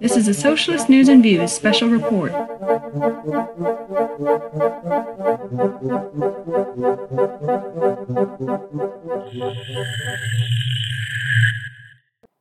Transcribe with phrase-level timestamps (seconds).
[0.00, 2.32] This is a Socialist News and Views special report.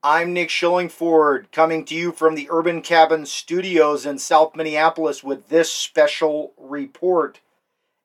[0.02, 5.50] I'm Nick Schillingford coming to you from the Urban Cabin Studios in South Minneapolis with
[5.50, 7.42] this special report.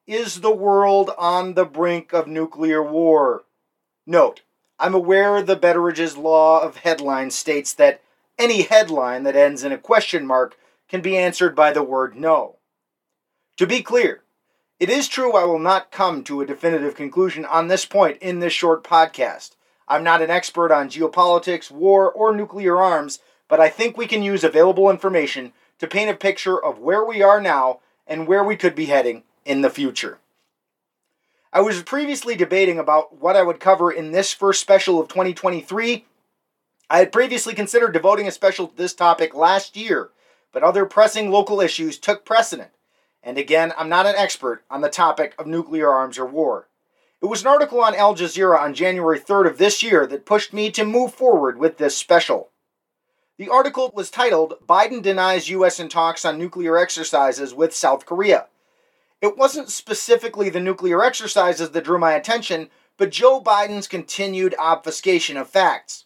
[0.06, 3.44] Is the world on the brink of nuclear war?
[4.06, 4.42] Note,
[4.78, 8.02] I'm aware the Betteridge's Law of Headlines states that
[8.38, 10.58] any headline that ends in a question mark
[10.90, 12.56] can be answered by the word no.
[13.56, 14.24] To be clear,
[14.78, 18.40] it is true I will not come to a definitive conclusion on this point in
[18.40, 19.52] this short podcast.
[19.88, 24.22] I'm not an expert on geopolitics, war, or nuclear arms, but I think we can
[24.22, 28.54] use available information to paint a picture of where we are now and where we
[28.54, 30.18] could be heading in the future.
[31.52, 36.04] I was previously debating about what I would cover in this first special of 2023.
[36.90, 40.10] I had previously considered devoting a special to this topic last year,
[40.52, 42.70] but other pressing local issues took precedent.
[43.22, 46.66] And again, I'm not an expert on the topic of nuclear arms or war.
[47.22, 50.52] It was an article on Al Jazeera on January 3rd of this year that pushed
[50.52, 52.50] me to move forward with this special.
[53.38, 55.80] The article was titled Biden Denies U.S.
[55.80, 58.46] in Talks on Nuclear Exercises with South Korea.
[59.24, 65.38] It wasn't specifically the nuclear exercises that drew my attention, but Joe Biden's continued obfuscation
[65.38, 66.04] of facts.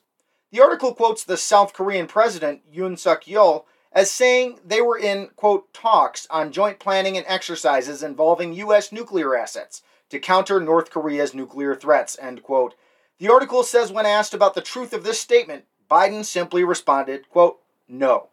[0.52, 5.30] The article quotes the South Korean president, Yoon Suk Yeol, as saying they were in,
[5.34, 8.92] quote, talks on joint planning and exercises involving U.S.
[8.92, 12.76] nuclear assets to counter North Korea's nuclear threats, end quote.
[13.18, 17.58] The article says when asked about the truth of this statement, Biden simply responded, quote,
[17.88, 18.28] no.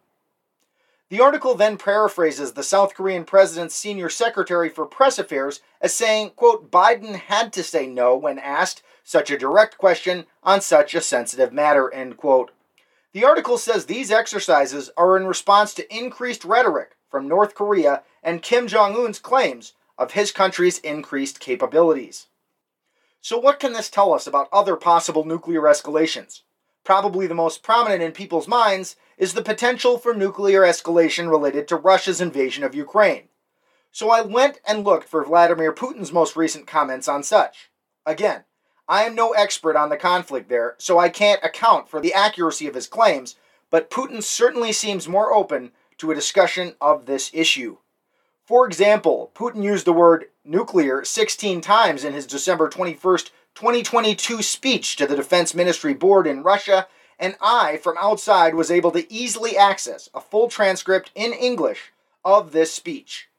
[1.08, 6.30] The article then paraphrases the South Korean president's senior secretary for press affairs as saying,
[6.30, 11.00] quote, Biden had to say no when asked such a direct question on such a
[11.00, 12.50] sensitive matter, end quote.
[13.12, 18.42] The article says these exercises are in response to increased rhetoric from North Korea and
[18.42, 22.26] Kim Jong un's claims of his country's increased capabilities.
[23.20, 26.42] So, what can this tell us about other possible nuclear escalations?
[26.86, 31.74] Probably the most prominent in people's minds is the potential for nuclear escalation related to
[31.74, 33.24] Russia's invasion of Ukraine.
[33.90, 37.70] So I went and looked for Vladimir Putin's most recent comments on such.
[38.06, 38.44] Again,
[38.86, 42.68] I am no expert on the conflict there, so I can't account for the accuracy
[42.68, 43.34] of his claims,
[43.68, 47.78] but Putin certainly seems more open to a discussion of this issue.
[48.44, 54.96] For example, Putin used the word nuclear 16 times in his December 21st, 2022 speech
[54.96, 56.86] to the Defense Ministry Board in Russia,
[57.18, 61.90] and I, from outside, was able to easily access a full transcript in English
[62.22, 63.30] of this speech.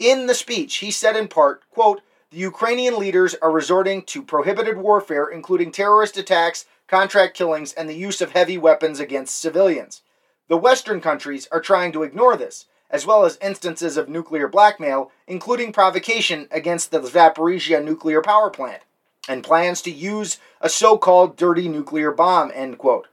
[0.00, 4.76] In the speech, he said in part, quote, the Ukrainian leaders are resorting to prohibited
[4.76, 10.02] warfare, including terrorist attacks, contract killings, and the use of heavy weapons against civilians.
[10.48, 15.12] The Western countries are trying to ignore this, as well as instances of nuclear blackmail,
[15.28, 18.82] including provocation against the Zaporizhia nuclear power plant,
[19.30, 22.50] and plans to use a so called dirty nuclear bomb.
[22.52, 23.06] End quote.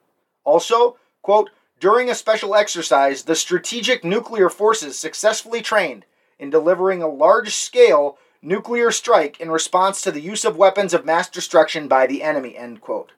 [0.43, 6.05] Also, quote, during a special exercise, the strategic nuclear forces successfully trained
[6.39, 11.05] in delivering a large scale nuclear strike in response to the use of weapons of
[11.05, 12.57] mass destruction by the enemy.
[12.57, 13.11] End quote.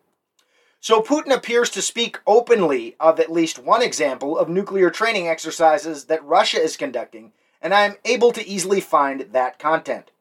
[0.81, 6.06] So Putin appears to speak openly of at least one example of nuclear training exercises
[6.06, 7.31] that Russia is conducting,
[7.62, 10.12] and I am able to easily find that content.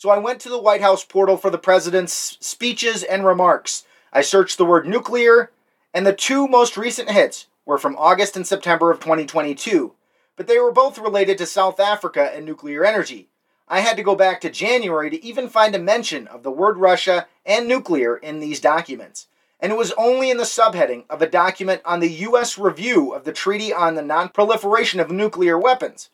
[0.00, 3.84] So I went to the White House portal for the president's speeches and remarks.
[4.14, 5.50] I searched the word nuclear,
[5.92, 9.92] and the two most recent hits were from August and September of 2022,
[10.36, 13.28] but they were both related to South Africa and nuclear energy.
[13.68, 16.78] I had to go back to January to even find a mention of the word
[16.78, 19.26] Russia and nuclear in these documents
[19.62, 22.56] and it was only in the subheading of a document on the U.S.
[22.56, 26.08] review of the Treaty on the Non-Proliferation of Nuclear Weapons,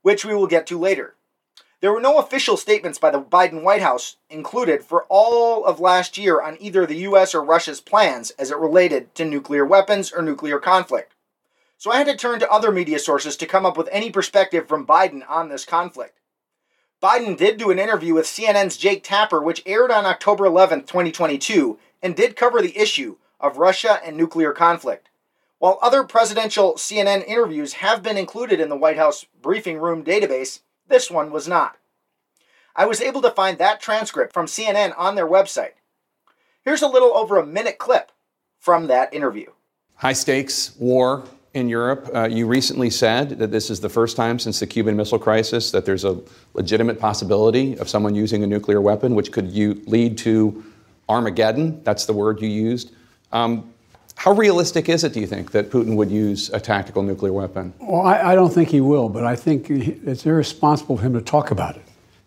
[0.00, 1.16] which we will get to later.
[1.80, 6.16] There were no official statements by the Biden White House included for all of last
[6.16, 10.22] year on either the US or Russia's plans as it related to nuclear weapons or
[10.22, 11.12] nuclear conflict.
[11.76, 14.66] So I had to turn to other media sources to come up with any perspective
[14.66, 16.18] from Biden on this conflict.
[17.02, 21.78] Biden did do an interview with CNN's Jake Tapper, which aired on October 11, 2022,
[22.02, 25.10] and did cover the issue of Russia and nuclear conflict.
[25.58, 30.60] While other presidential CNN interviews have been included in the White House briefing room database,
[30.88, 31.76] this one was not.
[32.74, 35.72] I was able to find that transcript from CNN on their website.
[36.62, 38.12] Here's a little over a minute clip
[38.58, 39.46] from that interview.
[39.94, 41.24] High stakes war
[41.54, 42.10] in Europe.
[42.14, 45.70] Uh, you recently said that this is the first time since the Cuban Missile Crisis
[45.70, 46.20] that there's a
[46.52, 50.62] legitimate possibility of someone using a nuclear weapon, which could u- lead to
[51.08, 51.82] Armageddon.
[51.82, 52.92] That's the word you used.
[53.32, 53.72] Um,
[54.16, 57.72] how realistic is it, do you think, that Putin would use a tactical nuclear weapon?
[57.78, 61.20] Well, I, I don't think he will, but I think it's irresponsible for him to
[61.20, 61.82] talk about it.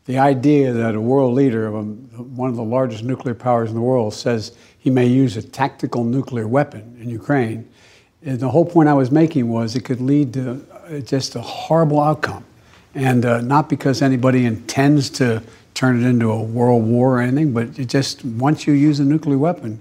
[0.06, 3.76] The idea that a world leader of a, one of the largest nuclear powers in
[3.76, 7.70] the world says he may use a tactical nuclear weapon in Ukraine
[8.24, 11.42] and the whole point I was making was it could lead to uh, just a
[11.42, 12.44] horrible outcome.
[12.96, 15.42] And uh, not because anybody intends to
[15.74, 19.06] turn it into a world war or anything, but it just, once you use a
[19.06, 19.80] nuclear weapon,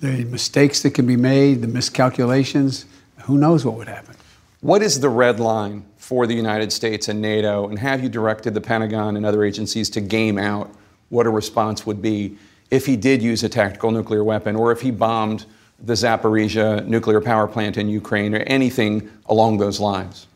[0.00, 2.86] the mistakes that can be made, the miscalculations,
[3.22, 4.16] who knows what would happen.
[4.60, 7.68] What is the red line for the United States and NATO?
[7.68, 10.70] And have you directed the Pentagon and other agencies to game out
[11.08, 12.36] what a response would be
[12.70, 15.46] if he did use a tactical nuclear weapon or if he bombed
[15.82, 20.26] the Zaporizhia nuclear power plant in Ukraine or anything along those lines?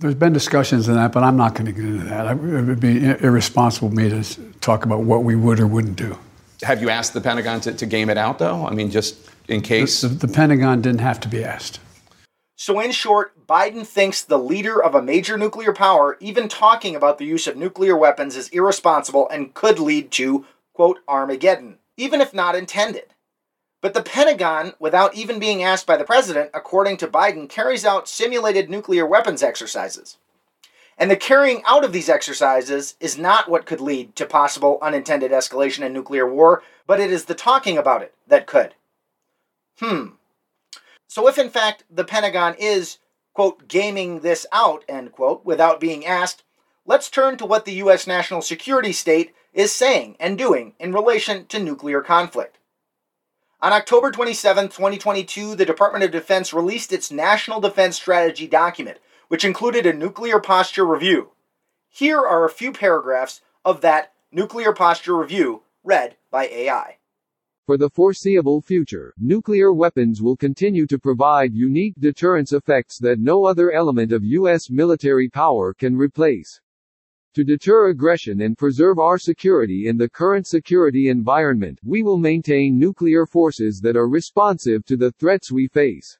[0.00, 2.26] There's been discussions in that, but I'm not going to get into that.
[2.26, 4.22] It would be irresponsible of me to
[4.60, 6.18] talk about what we would or wouldn't do.
[6.62, 8.66] Have you asked the Pentagon to, to game it out, though?
[8.66, 10.00] I mean, just in case?
[10.00, 11.80] The, the, the Pentagon didn't have to be asked.
[12.56, 17.18] So, in short, Biden thinks the leader of a major nuclear power, even talking about
[17.18, 22.32] the use of nuclear weapons, is irresponsible and could lead to, quote, Armageddon, even if
[22.32, 23.06] not intended.
[23.82, 28.08] But the Pentagon, without even being asked by the president, according to Biden, carries out
[28.08, 30.16] simulated nuclear weapons exercises.
[30.96, 35.32] And the carrying out of these exercises is not what could lead to possible unintended
[35.32, 38.74] escalation in nuclear war, but it is the talking about it that could.
[39.80, 40.10] Hmm.
[41.08, 42.98] So if in fact the Pentagon is,
[43.32, 46.44] quote, gaming this out, end quote, without being asked,
[46.86, 48.06] let's turn to what the U.S.
[48.06, 52.58] national security state is saying and doing in relation to nuclear conflict.
[53.60, 58.98] On October 27, 2022, the Department of Defense released its National Defense Strategy document,
[59.28, 61.30] which included a nuclear posture review.
[61.88, 66.98] Here are a few paragraphs of that nuclear posture review read by AI.
[67.66, 73.46] For the foreseeable future, nuclear weapons will continue to provide unique deterrence effects that no
[73.46, 74.68] other element of U.S.
[74.68, 76.60] military power can replace.
[77.34, 82.78] To deter aggression and preserve our security in the current security environment, we will maintain
[82.78, 86.18] nuclear forces that are responsive to the threats we face.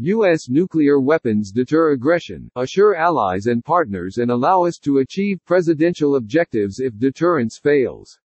[0.00, 0.48] U.S.
[0.48, 6.80] nuclear weapons deter aggression, assure allies and partners and allow us to achieve presidential objectives
[6.80, 8.18] if deterrence fails.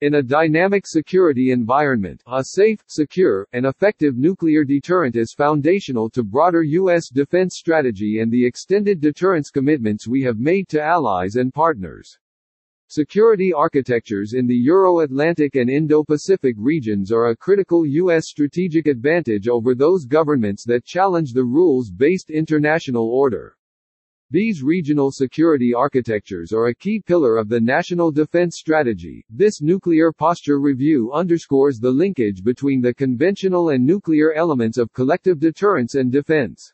[0.00, 6.22] In a dynamic security environment, a safe, secure, and effective nuclear deterrent is foundational to
[6.22, 7.10] broader U.S.
[7.10, 12.18] defense strategy and the extended deterrence commitments we have made to allies and partners.
[12.96, 18.28] Security architectures in the Euro-Atlantic and Indo-Pacific regions are a critical U.S.
[18.28, 23.56] strategic advantage over those governments that challenge the rules-based international order.
[24.30, 29.24] These regional security architectures are a key pillar of the National Defense Strategy.
[29.28, 35.40] This nuclear posture review underscores the linkage between the conventional and nuclear elements of collective
[35.40, 36.72] deterrence and defense.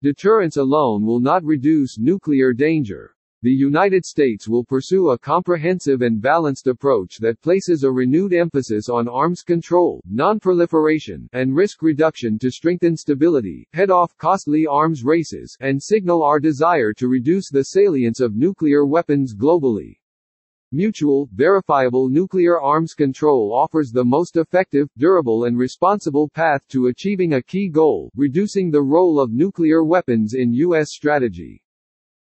[0.00, 3.16] Deterrence alone will not reduce nuclear danger.
[3.42, 8.90] The United States will pursue a comprehensive and balanced approach that places a renewed emphasis
[8.90, 15.56] on arms control, nonproliferation, and risk reduction to strengthen stability, head off costly arms races,
[15.60, 19.96] and signal our desire to reduce the salience of nuclear weapons globally.
[20.70, 27.32] Mutual, verifiable nuclear arms control offers the most effective, durable and responsible path to achieving
[27.32, 30.90] a key goal, reducing the role of nuclear weapons in U.S.
[30.90, 31.62] strategy.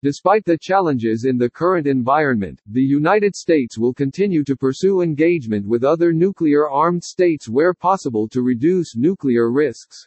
[0.06, 5.66] Despite the challenges in the current environment, the United States will continue to pursue engagement
[5.66, 10.06] with other nuclear-armed states where possible to reduce nuclear risks.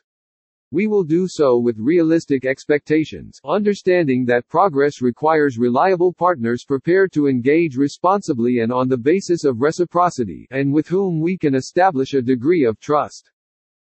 [0.71, 7.27] We will do so with realistic expectations, understanding that progress requires reliable partners prepared to
[7.27, 12.21] engage responsibly and on the basis of reciprocity, and with whom we can establish a
[12.21, 13.31] degree of trust.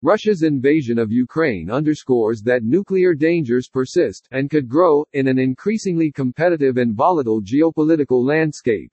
[0.02, 6.10] Russia's invasion of Ukraine underscores that nuclear dangers persist, and could grow, in an increasingly
[6.10, 8.90] competitive and volatile geopolitical landscape.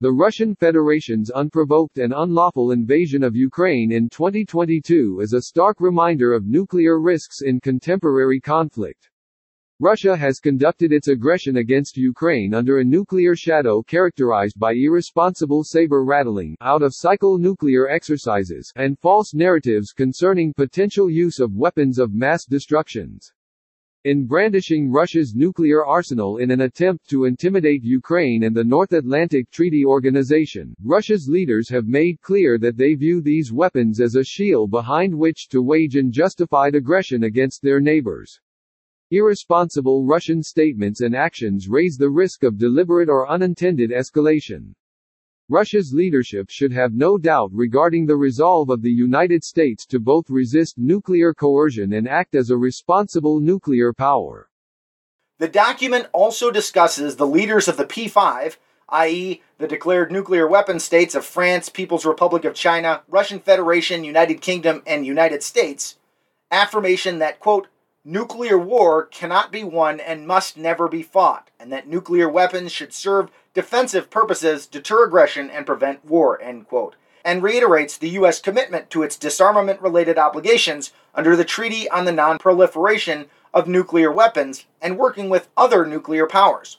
[0.00, 6.32] The Russian Federation's unprovoked and unlawful invasion of Ukraine in 2022 is a stark reminder
[6.32, 9.10] of nuclear risks in contemporary conflict.
[9.82, 16.56] Russia has conducted its aggression against Ukraine under a nuclear shadow characterized by irresponsible saber-rattling,
[16.60, 23.32] out-of-cycle nuclear exercises, and false narratives concerning potential use of weapons of mass destructions.
[24.04, 29.50] in brandishing Russia's nuclear arsenal in an attempt to intimidate Ukraine and the North Atlantic
[29.50, 30.76] Treaty Organization.
[30.84, 35.48] Russia's leaders have made clear that they view these weapons as a shield behind which
[35.48, 38.38] to wage unjustified aggression against their neighbors.
[39.14, 44.72] Irresponsible Russian statements and actions raise the risk of deliberate or unintended escalation.
[45.50, 50.30] Russia's leadership should have no doubt regarding the resolve of the United States to both
[50.30, 54.48] resist nuclear coercion and act as a responsible nuclear power.
[55.36, 58.56] The document also discusses the leaders of the P5,
[58.88, 64.40] i.e., the declared nuclear weapon states of France, People's Republic of China, Russian Federation, United
[64.40, 65.98] Kingdom, and United States,
[66.50, 67.68] affirmation that, quote,
[68.04, 72.92] nuclear war cannot be won and must never be fought, and that nuclear weapons should
[72.92, 78.40] serve defensive purposes, deter aggression, and prevent war, end quote, and reiterates the U.S.
[78.40, 84.10] commitment to its disarmament related obligations under the Treaty on the Non Proliferation of Nuclear
[84.10, 86.78] Weapons and working with other nuclear powers.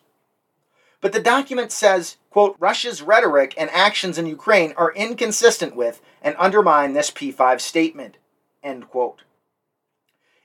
[0.99, 6.35] But the document says, quote, Russia's rhetoric and actions in Ukraine are inconsistent with and
[6.39, 8.17] undermine this P5 statement,
[8.63, 9.23] end quote.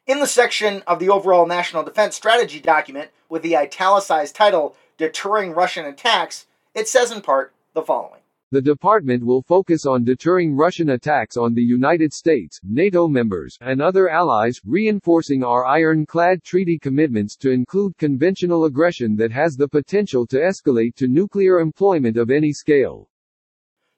[0.09, 5.53] In the section of the overall national defense strategy document with the italicized title deterring
[5.53, 8.23] Russian attacks, it says in part the following.
[8.51, 13.83] The department will focus on deterring Russian attacks on the United States, NATO members, and
[13.83, 20.27] other allies, reinforcing our ironclad treaty commitments to include conventional aggression that has the potential
[20.29, 23.11] to escalate to nuclear employment of any scale.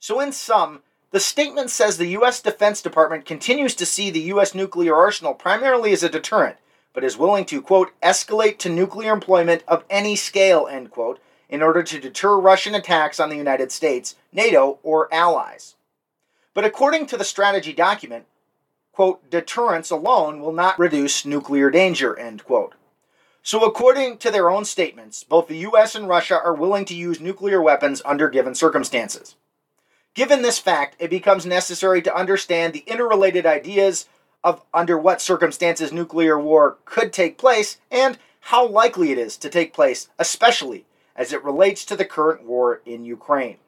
[0.01, 2.41] So, in sum, the statement says the U.S.
[2.41, 4.55] Defense Department continues to see the U.S.
[4.55, 6.57] nuclear arsenal primarily as a deterrent,
[6.93, 11.63] but is willing to, quote, escalate to nuclear employment of any scale, end quote, in
[11.63, 15.75] order to deter Russian attacks on the United States, NATO, or allies.
[16.55, 18.27] But according to the strategy document,
[18.93, 22.75] quote, deterrence alone will not reduce nuclear danger, end quote.
[23.43, 27.21] So, according to their own statements, both the US and Russia are willing to use
[27.21, 29.35] nuclear weapons under given circumstances.
[30.15, 34.09] Given this fact, it becomes necessary to understand the interrelated ideas
[34.43, 39.49] of under what circumstances nuclear war could take place and how likely it is to
[39.49, 43.59] take place, especially as it relates to the current war in Ukraine.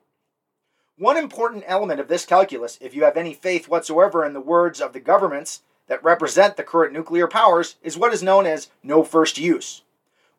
[0.99, 4.81] One important element of this calculus, if you have any faith whatsoever in the words
[4.81, 9.05] of the governments that represent the current nuclear powers, is what is known as no
[9.05, 9.83] first use.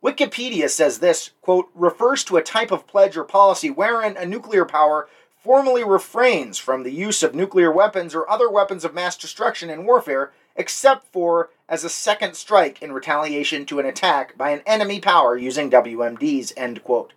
[0.04, 4.66] Wikipedia says this, quote, refers to a type of pledge or policy wherein a nuclear
[4.66, 5.08] power
[5.44, 9.86] formally refrains from the use of nuclear weapons or other weapons of mass destruction in
[9.86, 15.02] warfare, except for as a second strike in retaliation to an attack by an enemy
[15.02, 16.54] power using WMDs.
[16.56, 17.12] End quote.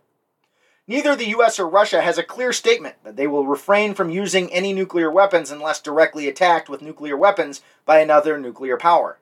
[0.88, 4.52] Neither the US or Russia has a clear statement that they will refrain from using
[4.52, 9.18] any nuclear weapons unless directly attacked with nuclear weapons by another nuclear power.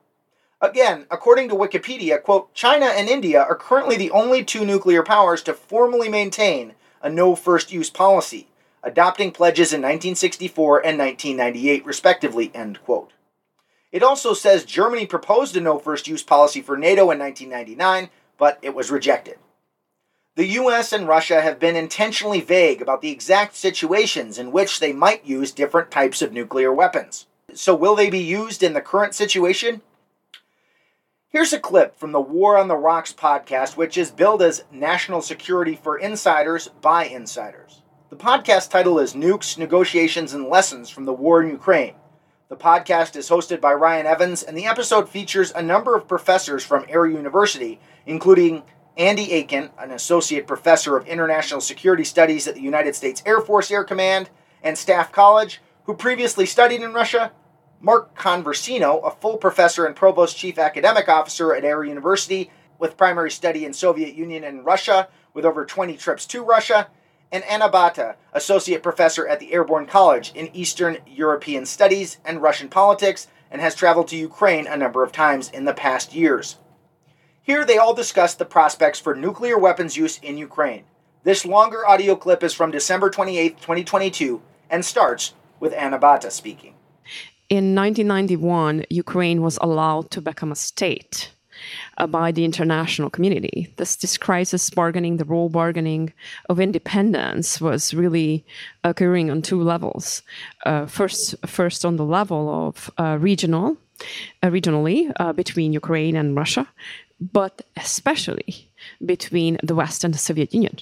[0.62, 5.42] Again, according to Wikipedia, quote, China and India are currently the only two nuclear powers
[5.42, 8.48] to formally maintain a no first use policy,
[8.84, 12.52] adopting pledges in 1964 and 1998, respectively.
[12.54, 13.10] End quote.
[13.90, 18.58] It also says Germany proposed a no first use policy for NATO in 1999, but
[18.60, 19.38] it was rejected.
[20.36, 24.92] The US and Russia have been intentionally vague about the exact situations in which they
[24.92, 27.26] might use different types of nuclear weapons.
[27.54, 29.82] So, will they be used in the current situation?
[31.28, 35.22] Here's a clip from the War on the Rocks podcast, which is billed as National
[35.22, 37.82] Security for Insiders by Insiders.
[38.14, 41.94] The podcast title is Nukes, Negotiations, and Lessons from the War in Ukraine.
[42.48, 46.64] The podcast is hosted by Ryan Evans, and the episode features a number of professors
[46.64, 48.62] from Air University, including
[48.96, 53.72] Andy Aiken, an associate professor of international security studies at the United States Air Force
[53.72, 54.30] Air Command
[54.62, 57.32] and Staff College, who previously studied in Russia,
[57.80, 63.32] Mark Conversino, a full professor and provost chief academic officer at Air University with primary
[63.32, 66.86] study in Soviet Union and Russia, with over 20 trips to Russia,
[67.34, 72.40] and Anna Bata, Associate Professor at the Air War College in Eastern European Studies and
[72.40, 76.58] Russian Politics, and has traveled to Ukraine a number of times in the past years.
[77.42, 80.84] Here they all discuss the prospects for nuclear weapons use in Ukraine.
[81.24, 86.74] This longer audio clip is from December 28, 2022, and starts with Anna Bata speaking.
[87.48, 91.33] In 1991, Ukraine was allowed to become a state
[91.98, 93.72] uh, by the international community.
[93.76, 96.12] This, this crisis bargaining, the role bargaining
[96.48, 98.44] of independence was really
[98.82, 100.22] occurring on two levels.
[100.64, 103.76] Uh, first, first on the level of uh, regional,
[104.42, 106.68] uh, regionally uh, between Ukraine and Russia,
[107.20, 108.68] but especially
[109.04, 110.78] between the West and the Soviet Union.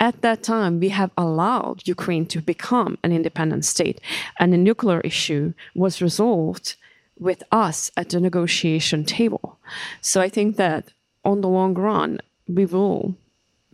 [0.00, 4.00] At that time, we have allowed Ukraine to become an independent state,
[4.38, 6.76] and the nuclear issue was resolved
[7.18, 9.58] with us at the negotiation table.
[10.00, 10.92] So I think that
[11.24, 13.16] on the long run, we will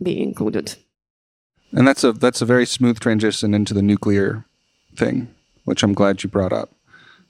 [0.01, 0.75] be included.
[1.71, 4.45] And that's a that's a very smooth transition into the nuclear
[4.95, 5.33] thing,
[5.65, 6.71] which I'm glad you brought up.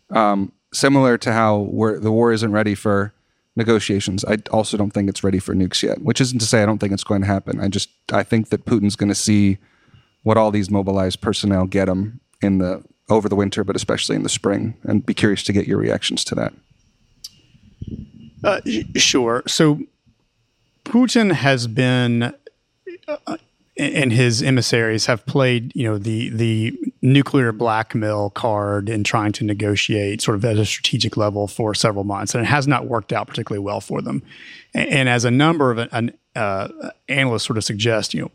[0.09, 1.69] Um, similar to how
[2.01, 3.13] the war isn't ready for
[3.55, 6.01] negotiations, I also don't think it's ready for nukes yet.
[6.01, 7.59] Which isn't to say I don't think it's going to happen.
[7.59, 9.57] I just I think that Putin's going to see
[10.23, 14.23] what all these mobilized personnel get him in the over the winter, but especially in
[14.23, 16.53] the spring, and be curious to get your reactions to that.
[18.43, 18.61] Uh,
[18.95, 19.43] sure.
[19.47, 19.79] So
[20.85, 22.33] Putin has been
[23.07, 23.37] uh,
[23.77, 29.43] and his emissaries have played, you know, the the nuclear blackmail card in trying to
[29.43, 33.13] negotiate sort of at a strategic level for several months, and it has not worked
[33.13, 34.21] out particularly well for them.
[34.73, 36.67] And, and as a number of an, uh,
[37.07, 38.31] analysts sort of suggest, you know,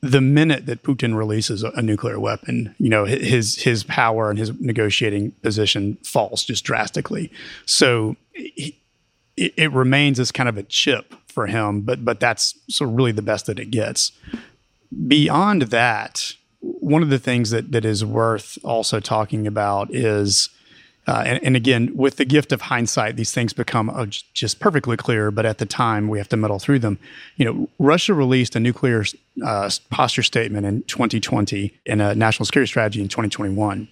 [0.00, 4.52] the minute that Putin releases a, nuclear weapon, you know, his his power and his
[4.60, 7.30] negotiating position falls just drastically.
[7.64, 8.80] So he,
[9.36, 12.58] it, remains as kind of a chip for him, but but that's
[12.90, 14.12] of really the best that it gets
[15.06, 20.50] beyond that, one of the things that that is worth also talking about is,
[21.08, 24.94] uh, and, and, again, with the gift of hindsight, these things become uh, just perfectly
[24.94, 25.30] clear.
[25.30, 26.98] But at the time, we have to muddle through them.
[27.36, 29.04] You know, Russia released a nuclear
[29.42, 33.88] uh, posture statement in 2020 and a national security strategy in 2021.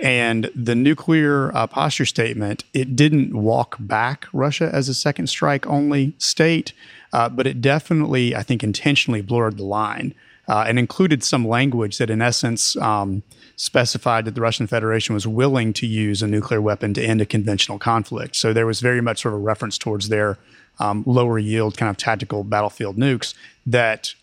[0.00, 5.64] And the nuclear uh, posture statement, it didn't walk back Russia as a second strike
[5.68, 6.72] only state,
[7.12, 10.12] uh, but it definitely, I think, intentionally blurred the line
[10.48, 13.22] uh, and included some language that, in essence, um,
[13.56, 17.26] specified that the Russian Federation was willing to use a nuclear weapon to end a
[17.26, 18.34] conventional conflict.
[18.36, 20.38] So there was very much sort of a reference towards their
[20.78, 23.34] um, lower yield kind of tactical battlefield nukes
[23.66, 24.14] that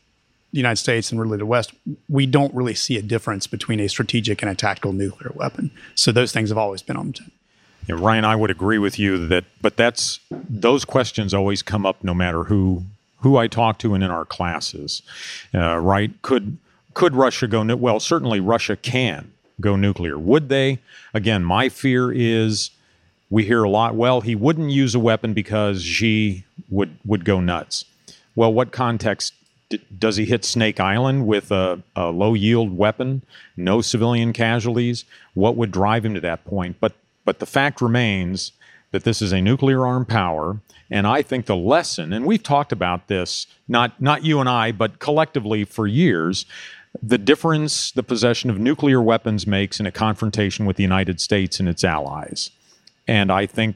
[0.51, 1.73] the United States and really the West,
[2.07, 5.69] we don't really see a difference between a strategic and a tactical nuclear weapon.
[5.95, 7.31] So those things have always been on the table.
[7.87, 12.03] Yeah, Ryan, I would agree with you that, but that's those questions always come up
[12.03, 12.83] no matter who
[13.25, 15.01] who I talk to and in our classes,
[15.55, 16.11] uh, right?
[16.21, 16.59] Could
[16.93, 17.75] could Russia go?
[17.75, 20.15] Well, certainly Russia can go nuclear.
[20.19, 20.77] Would they?
[21.11, 22.69] Again, my fear is
[23.31, 23.95] we hear a lot.
[23.95, 27.85] Well, he wouldn't use a weapon because Xi would would go nuts.
[28.35, 29.33] Well, what context
[29.97, 33.23] does he hit Snake Island with a, a low yield weapon,
[33.57, 35.03] no civilian casualties?
[35.33, 36.77] What would drive him to that point?
[36.79, 38.51] But but the fact remains
[38.91, 42.71] that this is a nuclear armed power and I think the lesson, and we've talked
[42.71, 46.45] about this, not, not you and I, but collectively for years,
[47.01, 51.59] the difference the possession of nuclear weapons makes in a confrontation with the United States
[51.59, 52.51] and its allies.
[53.07, 53.75] And I think,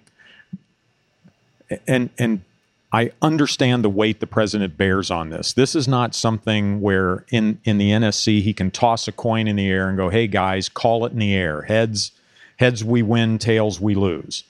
[1.88, 2.44] and, and
[2.92, 5.54] I understand the weight the president bears on this.
[5.54, 9.56] This is not something where in, in the NSC he can toss a coin in
[9.56, 11.64] the air and go, hey guys, call it in the air.
[11.64, 12.12] Heads,
[12.58, 14.44] heads we win, tails we lose.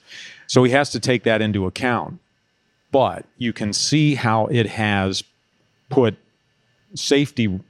[0.46, 2.18] So he has to take that into account
[2.92, 5.24] but you can see how it has
[5.88, 6.16] put
[6.94, 7.60] safety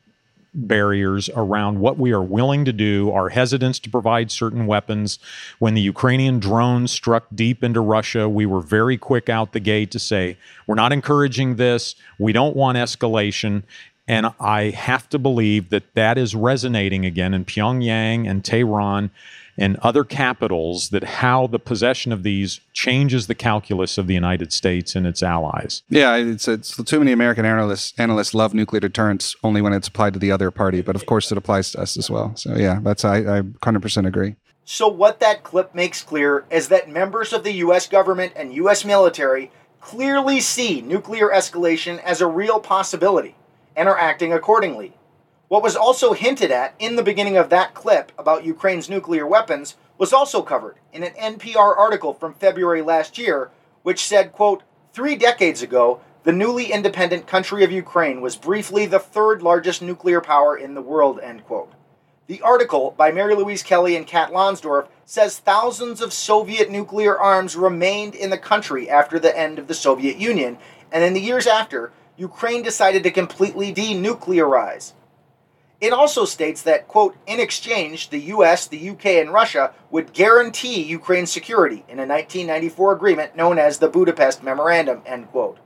[0.52, 5.18] barriers around what we are willing to do, our hesitance to provide certain weapons.
[5.58, 9.90] When the Ukrainian drones struck deep into Russia, we were very quick out the gate
[9.92, 13.62] to say, we're not encouraging this, we don't want escalation.
[14.08, 19.12] And I have to believe that that is resonating again in Pyongyang and Tehran
[19.60, 24.52] and other capitals that how the possession of these changes the calculus of the United
[24.52, 25.82] States and its allies.
[25.90, 30.14] Yeah, it's, it's too many American analysts analysts love nuclear deterrence only when it's applied
[30.14, 32.34] to the other party, but of course it applies to us as well.
[32.34, 34.34] So yeah, that's I, I 100% agree.
[34.64, 38.84] So what that clip makes clear is that members of the US government and US
[38.84, 43.34] military clearly see nuclear escalation as a real possibility
[43.76, 44.94] and are acting accordingly.
[45.50, 49.74] What was also hinted at in the beginning of that clip about Ukraine's nuclear weapons
[49.98, 53.50] was also covered in an NPR article from February last year,
[53.82, 59.00] which said, quote, Three decades ago, the newly independent country of Ukraine was briefly the
[59.00, 61.72] third largest nuclear power in the world, end quote.
[62.28, 67.56] The article by Mary Louise Kelly and Kat Lonsdorf says thousands of Soviet nuclear arms
[67.56, 70.58] remained in the country after the end of the Soviet Union,
[70.92, 74.92] and in the years after, Ukraine decided to completely denuclearize.
[75.80, 80.82] It also states that, quote, in exchange, the US, the UK, and Russia would guarantee
[80.82, 85.58] Ukraine's security in a 1994 agreement known as the Budapest Memorandum, end quote.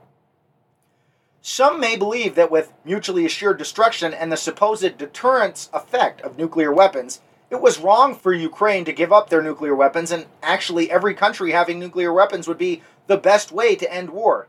[1.41, 6.71] Some may believe that with mutually assured destruction and the supposed deterrence effect of nuclear
[6.71, 11.13] weapons, it was wrong for Ukraine to give up their nuclear weapons, and actually, every
[11.13, 14.47] country having nuclear weapons would be the best way to end war.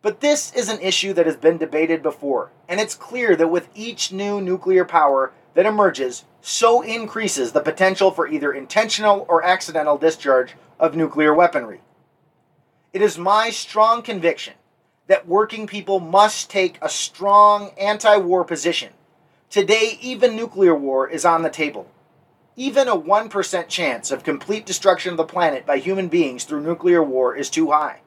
[0.00, 3.68] But this is an issue that has been debated before, and it's clear that with
[3.74, 9.98] each new nuclear power, that emerges so increases the potential for either intentional or accidental
[9.98, 11.80] discharge of nuclear weaponry.
[12.92, 14.54] It is my strong conviction
[15.08, 18.92] that working people must take a strong anti war position.
[19.50, 21.90] Today, even nuclear war is on the table.
[22.54, 27.02] Even a 1% chance of complete destruction of the planet by human beings through nuclear
[27.02, 28.00] war is too high.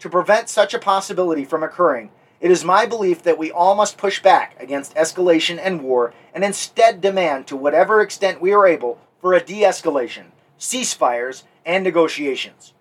[0.00, 3.98] To prevent such a possibility from occurring, it is my belief that we all must
[3.98, 9.00] push back against escalation and war and instead demand, to whatever extent we are able,
[9.20, 12.74] for a de escalation, ceasefires, and negotiations.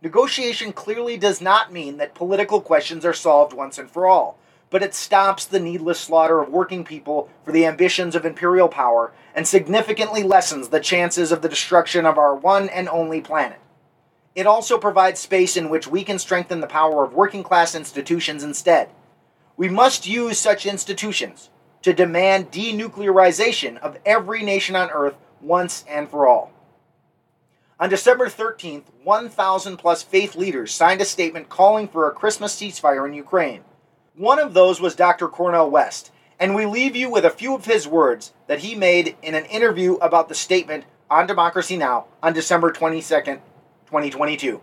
[0.00, 4.38] Negotiation clearly does not mean that political questions are solved once and for all,
[4.70, 9.12] but it stops the needless slaughter of working people for the ambitions of imperial power
[9.34, 13.58] and significantly lessens the chances of the destruction of our one and only planet.
[14.38, 18.44] It also provides space in which we can strengthen the power of working class institutions
[18.44, 18.88] instead.
[19.56, 21.50] We must use such institutions
[21.82, 26.52] to demand denuclearization of every nation on Earth once and for all.
[27.80, 33.08] On December 13th, 1,000 plus faith leaders signed a statement calling for a Christmas ceasefire
[33.08, 33.64] in Ukraine.
[34.14, 35.26] One of those was Dr.
[35.26, 39.16] Cornel West, and we leave you with a few of his words that he made
[39.20, 42.04] in an interview about the statement on Democracy Now!
[42.22, 43.40] on December 22nd,
[43.88, 44.60] 2022?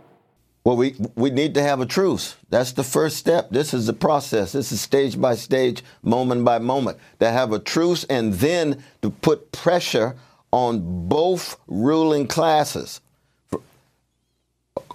[0.63, 2.35] Well, we we need to have a truce.
[2.49, 3.49] That's the first step.
[3.49, 4.51] This is the process.
[4.51, 6.99] This is stage by stage, moment by moment.
[7.19, 10.15] To have a truce and then to put pressure
[10.51, 13.01] on both ruling classes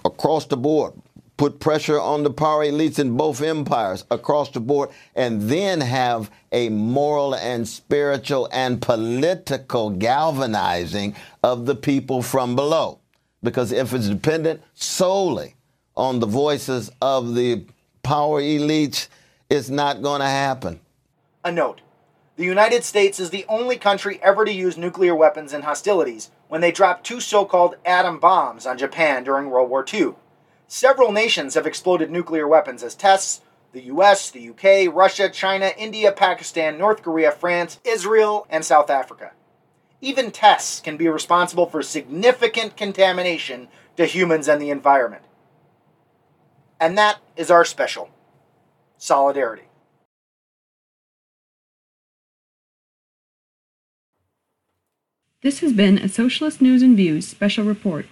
[0.05, 0.93] across the board.
[1.35, 6.31] Put pressure on the power elites in both empires across the board, and then have
[6.51, 13.00] a moral and spiritual and political galvanizing of the people from below
[13.43, 15.55] because if it's dependent solely
[15.95, 17.65] on the voices of the
[18.03, 19.07] power elites,
[19.49, 20.79] it's not going to happen.
[21.43, 21.81] A note
[22.37, 26.61] the United States is the only country ever to use nuclear weapons in hostilities when
[26.61, 30.15] they dropped two so called atom bombs on Japan during World War II.
[30.67, 33.41] Several nations have exploded nuclear weapons as tests
[33.73, 39.33] the US, the UK, Russia, China, India, Pakistan, North Korea, France, Israel, and South Africa.
[40.01, 45.23] Even tests can be responsible for significant contamination to humans and the environment.
[46.79, 48.09] And that is our special
[48.97, 49.63] solidarity.
[55.43, 58.07] This has been a Socialist News and Views special report.